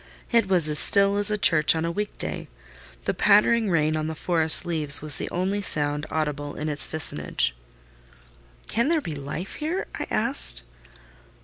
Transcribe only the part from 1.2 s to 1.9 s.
a church on